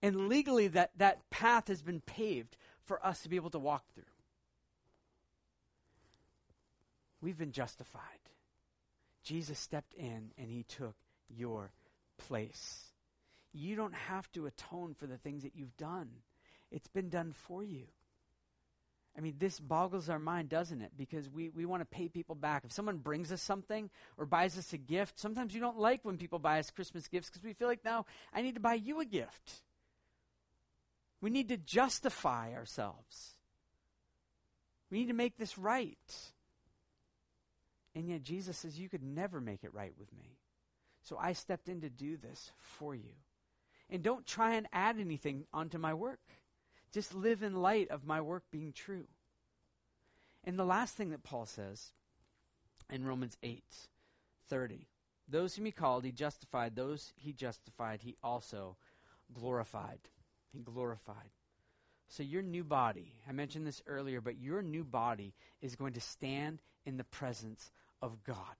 [0.02, 3.84] And legally, that, that path has been paved for us to be able to walk
[3.94, 4.04] through.
[7.20, 8.02] We've been justified.
[9.22, 10.94] Jesus stepped in and he took
[11.28, 11.72] your
[12.18, 12.92] place.
[13.52, 16.10] you don't have to atone for the things that you've done.
[16.70, 17.86] It's been done for you.
[19.16, 20.92] I mean, this boggles our mind, doesn't it?
[20.96, 22.64] Because we, we want to pay people back.
[22.64, 26.18] If someone brings us something or buys us a gift, sometimes you don't like when
[26.18, 29.00] people buy us Christmas gifts because we feel like, now I need to buy you
[29.00, 29.62] a gift.
[31.22, 33.36] We need to justify ourselves.
[34.90, 35.96] We need to make this right.
[37.94, 40.36] And yet Jesus says, You could never make it right with me.
[41.02, 43.14] So I stepped in to do this for you.
[43.88, 46.20] And don't try and add anything onto my work.
[46.96, 49.04] Just live in light of my work being true.
[50.44, 51.92] And the last thing that Paul says
[52.88, 53.62] in Romans 8
[54.48, 54.86] 30
[55.28, 56.74] those whom he called, he justified.
[56.74, 58.78] Those he justified, he also
[59.30, 59.98] glorified.
[60.54, 61.32] He glorified.
[62.08, 66.00] So, your new body, I mentioned this earlier, but your new body is going to
[66.00, 68.56] stand in the presence of God.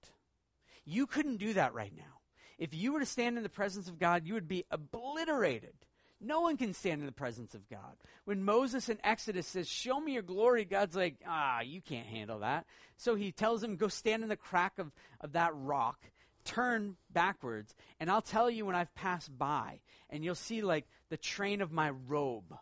[0.85, 2.21] You couldn't do that right now.
[2.59, 5.86] If you were to stand in the presence of God, you would be obliterated.
[6.21, 7.97] No one can stand in the presence of God.
[8.25, 12.39] When Moses in Exodus says, Show me your glory, God's like, Ah, you can't handle
[12.41, 12.67] that.
[12.97, 15.99] So he tells him, Go stand in the crack of, of that rock,
[16.45, 21.19] turn backwards, and I'll tell you when I've passed by, and you'll see like the
[21.19, 22.57] train of my robe.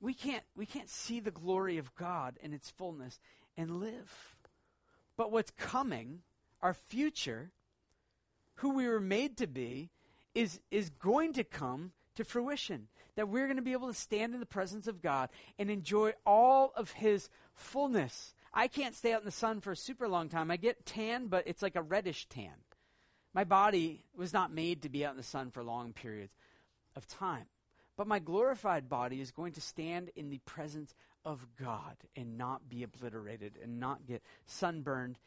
[0.00, 3.20] We can't, we can't see the glory of God in its fullness
[3.56, 4.36] and live.
[5.16, 6.20] But what's coming,
[6.62, 7.52] our future,
[8.56, 9.90] who we were made to be,
[10.34, 12.88] is, is going to come to fruition.
[13.16, 16.12] That we're going to be able to stand in the presence of God and enjoy
[16.24, 18.34] all of His fullness.
[18.52, 20.50] I can't stay out in the sun for a super long time.
[20.50, 22.54] I get tan, but it's like a reddish tan.
[23.32, 26.32] My body was not made to be out in the sun for long periods
[26.96, 27.46] of time.
[27.96, 32.68] But my glorified body is going to stand in the presence of God and not
[32.68, 35.18] be obliterated and not get sunburned.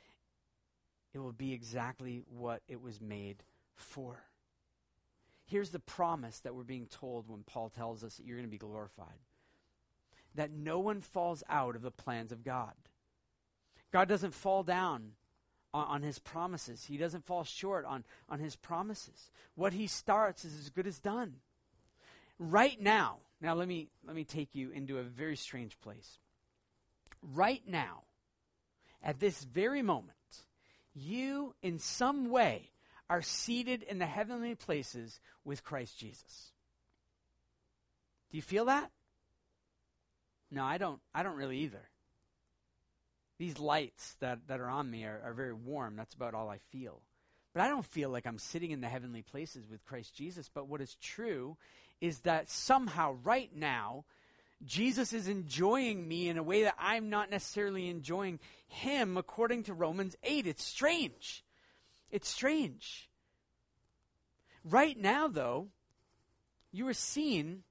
[1.13, 3.43] It will be exactly what it was made
[3.75, 4.23] for.
[5.53, 8.51] Here's the promise that we're being told when Paul tells us that you're going to
[8.51, 9.19] be glorified
[10.33, 12.73] that no one falls out of the plans of God.
[13.91, 15.11] God doesn't fall down
[15.71, 19.29] on, on, his promises, he doesn't fall short on, on his promises.
[19.53, 21.35] What he starts is as good as done.
[22.39, 26.17] Right now, now let me let me take you into a very strange place.
[27.21, 28.05] Right now,
[29.03, 30.17] at this very moment,
[30.95, 32.71] you in some way
[33.09, 36.51] are seated in the heavenly places with Christ Jesus.
[38.31, 38.89] Do you feel that?
[40.49, 41.89] No, I don't I don't really either.
[43.39, 45.95] These lights that, that are on me are, are very warm.
[45.95, 47.01] That's about all I feel.
[47.53, 50.49] But I don't feel like I'm sitting in the heavenly places with Christ Jesus.
[50.53, 51.57] But what is true
[52.01, 54.05] is that somehow, right now,
[54.65, 59.73] Jesus is enjoying me in a way that I'm not necessarily enjoying him, according to
[59.73, 60.47] Romans 8.
[60.47, 61.43] It's strange.
[62.13, 63.09] It's strange.
[64.63, 65.69] Right now, though,
[66.71, 67.63] you are seen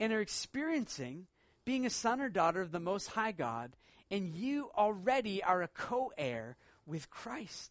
[0.00, 1.26] and are experiencing
[1.66, 3.76] being a son or daughter of the Most High God,
[4.10, 7.70] and you already are a co heir with Christ.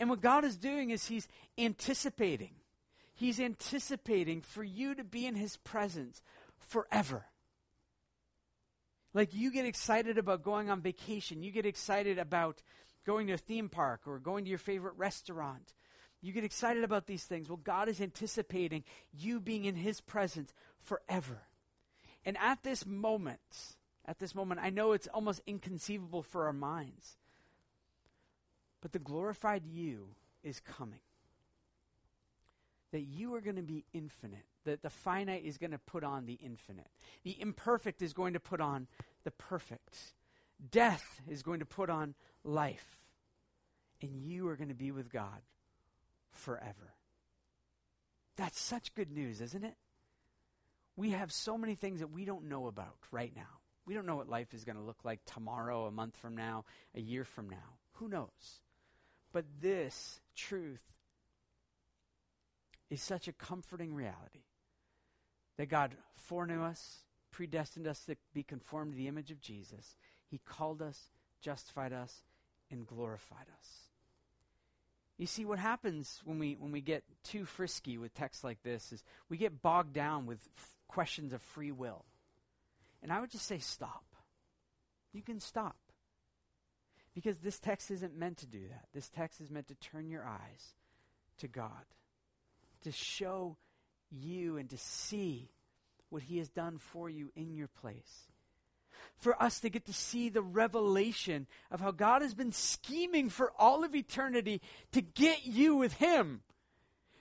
[0.00, 1.28] And what God is doing is He's
[1.58, 2.54] anticipating
[3.16, 6.22] He's anticipating for you to be in His presence
[6.58, 7.26] forever.
[9.14, 12.62] Like you get excited about going on vacation, you get excited about
[13.06, 15.72] going to a theme park or going to your favorite restaurant.
[16.20, 17.48] You get excited about these things.
[17.48, 21.42] Well, God is anticipating you being in His presence forever.
[22.24, 27.16] And at this moment, at this moment, I know it's almost inconceivable for our minds,
[28.80, 30.08] but the glorified you
[30.42, 31.00] is coming
[32.92, 34.46] that you are going to be infinite.
[34.64, 36.88] That the finite is going to put on the infinite.
[37.24, 38.88] The imperfect is going to put on
[39.24, 40.14] the perfect.
[40.70, 42.14] Death is going to put on
[42.46, 42.98] life.
[44.02, 45.42] And you are going to be with God
[46.30, 46.94] forever.
[48.36, 49.74] That's such good news, isn't it?
[50.96, 53.60] We have so many things that we don't know about right now.
[53.86, 56.64] We don't know what life is going to look like tomorrow, a month from now,
[56.94, 57.78] a year from now.
[57.94, 58.60] Who knows?
[59.32, 60.82] But this truth
[62.90, 64.44] is such a comforting reality
[65.56, 69.96] that God foreknew us, predestined us to be conformed to the image of Jesus.
[70.26, 72.22] He called us, justified us,
[72.70, 73.68] and glorified us.
[75.18, 78.92] You see, what happens when we, when we get too frisky with texts like this
[78.92, 82.04] is we get bogged down with f- questions of free will.
[83.02, 84.04] And I would just say, stop.
[85.12, 85.76] You can stop.
[87.14, 88.88] Because this text isn't meant to do that.
[88.92, 90.74] This text is meant to turn your eyes
[91.38, 91.86] to God
[92.86, 93.56] to show
[94.10, 95.50] you and to see
[96.08, 98.28] what He has done for you in your place.
[99.18, 103.52] For us to get to see the revelation of how God has been scheming for
[103.58, 104.60] all of eternity
[104.92, 106.42] to get you with Him.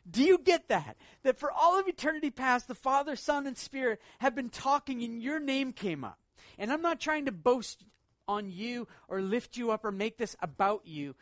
[0.10, 0.98] Do you get that?
[1.24, 5.22] That for all of eternity past, the Father, Son, and Spirit have been talking and
[5.22, 6.20] your name came up.
[6.58, 7.84] And I'm not trying to boast
[8.28, 11.16] on you or lift you up or make this about you.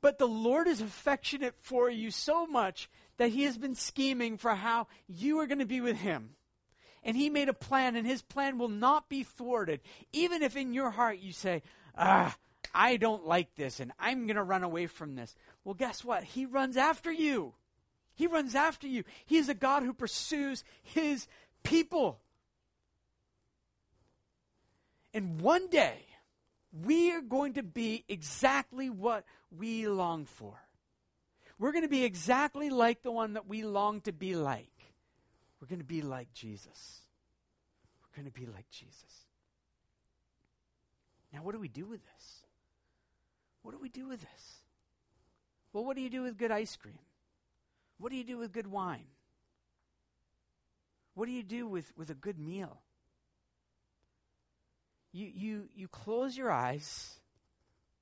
[0.00, 4.54] But the Lord is affectionate for you so much that He has been scheming for
[4.54, 6.36] how you are going to be with Him.
[7.04, 9.80] And He made a plan, and His plan will not be thwarted.
[10.12, 11.62] Even if in your heart you say,
[11.96, 12.36] ah,
[12.74, 15.36] I don't like this and I'm going to run away from this.
[15.62, 16.24] Well, guess what?
[16.24, 17.54] He runs after you.
[18.16, 19.04] He runs after you.
[19.24, 21.28] He is a God who pursues his
[21.62, 22.20] people.
[25.12, 26.06] And one day,
[26.84, 29.24] we are going to be exactly what
[29.56, 30.54] we long for.
[31.58, 34.72] We're going to be exactly like the one that we long to be like.
[35.64, 37.00] We're going to be like Jesus.
[38.02, 39.24] We're going to be like Jesus.
[41.32, 42.42] Now, what do we do with this?
[43.62, 44.60] What do we do with this?
[45.72, 46.98] Well, what do you do with good ice cream?
[47.96, 49.06] What do you do with good wine?
[51.14, 52.82] What do you do with, with a good meal?
[55.14, 57.20] You, you, you close your eyes.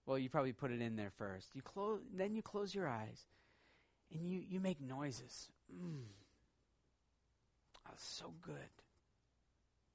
[0.05, 1.47] Well, you probably put it in there first.
[1.55, 3.21] You close, then you close your eyes
[4.13, 5.49] and you, you make noises.
[5.73, 6.07] Mm.
[7.97, 8.55] So good.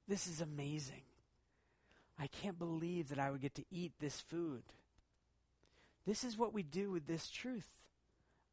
[0.06, 1.02] This is amazing.
[2.18, 4.62] I can't believe that I would get to eat this food.
[6.06, 7.77] This is what we do with this truth.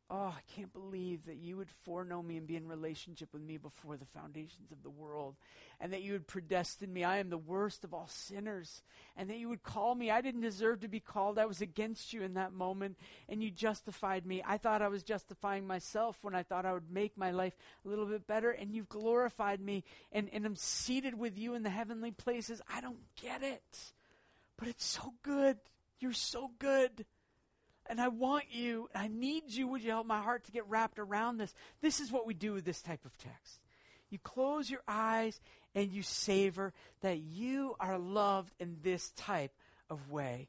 [0.08, 3.58] Oh, I can't believe that you would foreknow me and be in relationship with me
[3.58, 5.36] before the foundations of the world,
[5.82, 7.04] and that you would predestine me.
[7.04, 8.84] I am the worst of all sinners,
[9.18, 10.12] and that you would call me.
[10.12, 11.40] I didn't deserve to be called.
[11.40, 12.98] I was against you in that moment,
[13.28, 14.44] and you justified me.
[14.46, 17.90] I thought I was justifying myself when I thought I would make my life a
[17.90, 21.72] little bit better, and you've glorified me, and, and I'm seated with you in the
[21.72, 22.62] heavenly places.
[22.72, 23.94] I don't get it,
[24.56, 25.58] but it's so good.
[26.00, 27.06] You're so good.
[27.88, 29.68] And I want you, I need you.
[29.68, 31.54] Would you help my heart to get wrapped around this?
[31.82, 33.60] This is what we do with this type of text.
[34.10, 35.40] You close your eyes
[35.74, 39.52] and you savor that you are loved in this type
[39.90, 40.48] of way.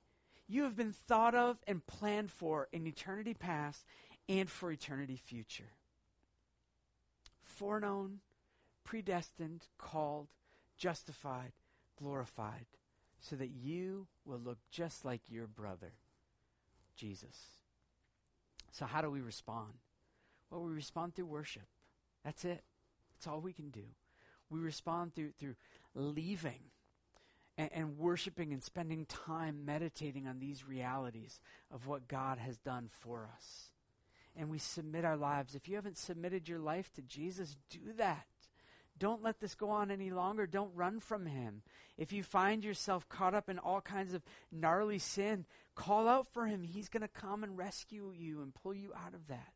[0.48, 3.84] You have been thought of and planned for in eternity past
[4.28, 5.72] and for eternity future.
[7.44, 8.20] Foreknown,
[8.84, 10.28] predestined, called,
[10.76, 11.52] justified,
[11.98, 12.66] glorified,
[13.20, 15.92] so that you will look just like your brother.
[16.96, 17.36] Jesus.
[18.72, 19.74] So, how do we respond?
[20.50, 21.66] Well, we respond through worship.
[22.24, 22.62] That's it.
[23.12, 23.84] That's all we can do.
[24.50, 25.56] We respond through, through
[25.94, 26.60] leaving
[27.58, 31.40] and, and worshiping and spending time meditating on these realities
[31.72, 33.70] of what God has done for us.
[34.36, 35.54] And we submit our lives.
[35.54, 38.26] If you haven't submitted your life to Jesus, do that.
[38.98, 40.46] Don't let this go on any longer.
[40.46, 41.62] Don't run from him.
[41.98, 45.44] If you find yourself caught up in all kinds of gnarly sin,
[45.74, 46.62] call out for him.
[46.62, 49.52] He's going to come and rescue you and pull you out of that.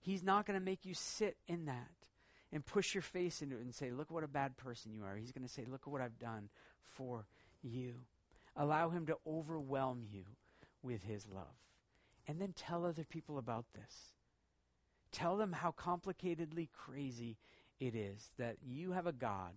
[0.00, 1.90] He's not going to make you sit in that
[2.52, 5.16] and push your face into it and say, Look what a bad person you are.
[5.16, 6.48] He's going to say, Look at what I've done
[6.82, 7.26] for
[7.62, 7.94] you.
[8.56, 10.24] Allow him to overwhelm you
[10.82, 11.56] with his love.
[12.26, 14.14] And then tell other people about this.
[15.10, 17.36] Tell them how complicatedly crazy
[17.80, 19.52] it is that you have a God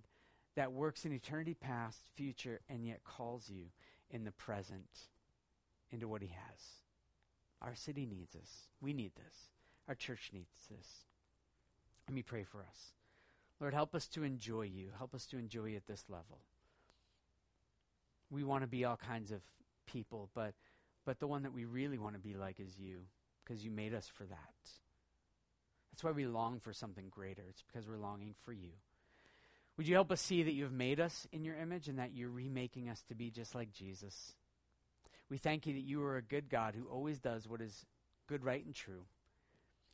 [0.55, 3.65] that works in eternity past, future, and yet calls you
[4.09, 4.89] in the present
[5.91, 6.61] into what he has.
[7.61, 8.68] Our city needs this.
[8.82, 9.36] We need this.
[9.88, 10.88] Our church needs this.
[12.07, 12.93] Let me pray for us.
[13.59, 14.89] Lord, help us to enjoy you.
[14.97, 16.39] Help us to enjoy you at this level.
[18.30, 19.41] We want to be all kinds of
[19.86, 20.53] people, but
[21.05, 22.97] but the one that we really want to be like is you,
[23.43, 24.70] because you made us for that.
[25.98, 27.41] That's why we long for something greater.
[27.50, 28.70] It's because we're longing for you.
[29.78, 32.14] Would you help us see that you have made us in your image and that
[32.14, 34.36] you're remaking us to be just like Jesus?
[35.28, 37.84] We thank you that you are a good God who always does what is
[38.28, 39.06] good, right, and true.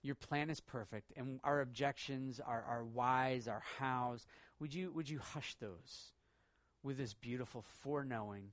[0.01, 4.25] Your plan is perfect, and our objections, our, our whys, our hows,
[4.59, 6.11] would you, would you hush those
[6.83, 8.49] with this beautiful foreknowing,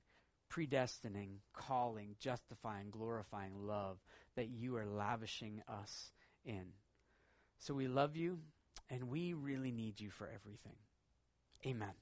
[0.49, 3.97] predestining, calling, justifying, glorifying love
[4.37, 6.13] that you are lavishing us
[6.45, 6.67] in?
[7.61, 8.39] So we love you,
[8.89, 10.77] and we really need you for everything.
[11.65, 11.93] Amen.